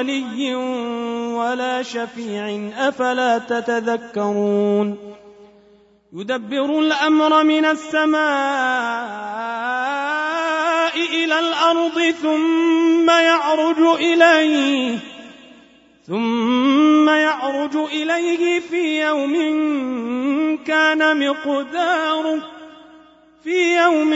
[0.00, 0.54] ولي
[1.34, 4.96] ولا شفيع أفلا تتذكرون؟
[6.12, 8.20] يدبر الأمر من السماء
[10.96, 14.98] إلى الأرض ثم يعرج إليه
[16.06, 19.34] ثم يعرج إليه في يوم
[20.66, 22.59] كان مقداره.
[23.44, 24.12] في يوم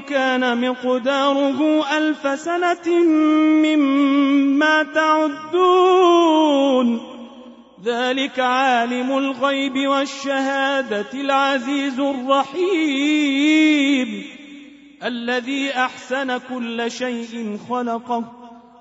[0.00, 3.04] كان مقداره ألف سنة
[3.64, 6.36] مما تعدون.
[7.84, 13.46] ذلك عالم الغيب والشهادة العزيز الرحيم.
[15.04, 18.32] الذي أحسن كل شيء خلقه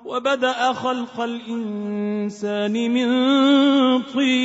[0.05, 3.07] وبدأ خلق الإنسان من
[4.01, 4.44] طين.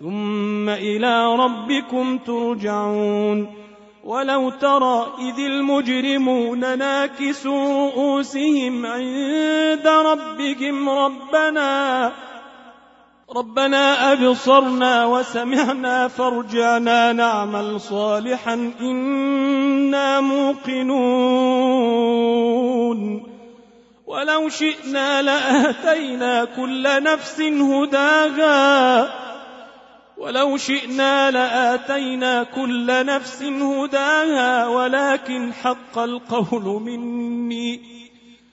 [0.00, 3.64] ثم إلى ربكم ترجعون.
[4.04, 12.12] ولو ترى إذ المجرمون ناكسوا رؤوسهم عند ربهم ربنا
[13.36, 21.64] ربنا أبصرنا وسمعنا فارجعنا نعمل صالحا إنا موقنون.
[24.06, 29.24] ولو شئنا لآتينا كل نفس هداها
[30.16, 37.80] ولو شئنا لآتينا كل نفس هداها ولكن حق القول مني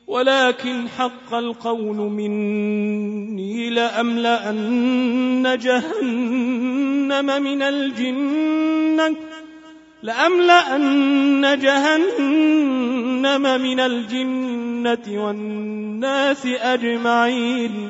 [0.07, 9.15] ولكن حق القول مني لأملأن جهنم من الجنة
[10.03, 17.89] لأملأن جهنم من الجنة والناس أجمعين.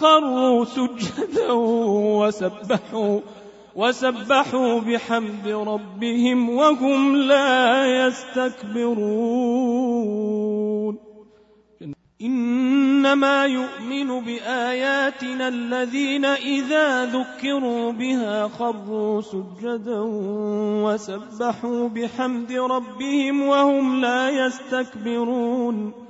[0.00, 1.52] خروا سجدا
[2.20, 3.20] وسبحوا
[3.76, 9.50] وسبحوا بحمد ربهم وهم لا يستكبرون.
[12.20, 20.00] إنما يؤمن بآياتنا الذين إذا ذكروا بها خروا سجدا
[20.84, 26.09] وسبحوا بحمد ربهم وهم لا يستكبرون.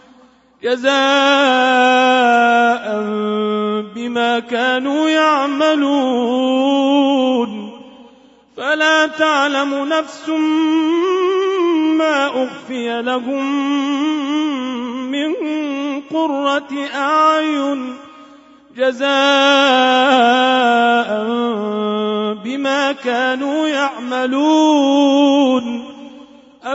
[0.63, 0.91] جزاء
[3.95, 6.71] بما كانوا يعملون.
[8.57, 10.29] فلا تعلم نفس
[11.97, 13.71] ما أخفي لهم
[15.11, 15.33] من
[16.01, 17.95] قرة أعين
[18.77, 19.11] جزاء
[22.43, 25.11] بما كانوا يعملون.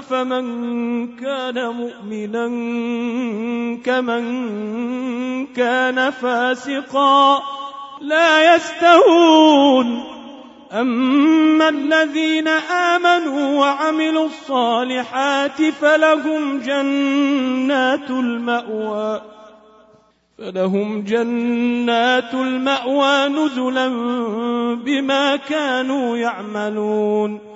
[0.06, 2.46] أفمن كان مؤمنا
[3.84, 7.42] كمن كان فاسقا
[8.00, 10.04] لا يستهون
[10.72, 12.48] أما الذين
[12.94, 19.22] آمنوا وعملوا الصالحات فلهم جنات المأوى
[20.38, 23.88] فلهم جنات المأوى نزلا
[24.74, 27.55] بما كانوا يعملون.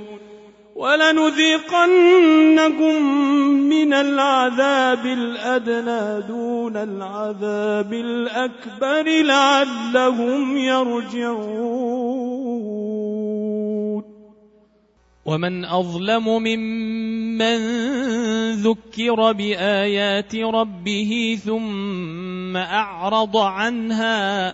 [0.81, 1.89] ولنذيقنكم
[3.69, 12.01] من العذاب الأدنى دون العذاب الأكبر لعلهم يرجعون.
[15.25, 17.57] ومن أظلم ممن
[18.53, 24.53] ذكر بآيات ربه ثم أعرض عنها